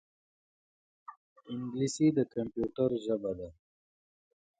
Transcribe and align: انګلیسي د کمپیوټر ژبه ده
انګلیسي 1.51 2.07
د 2.17 2.19
کمپیوټر 2.33 2.89
ژبه 3.05 3.31
ده 3.39 3.49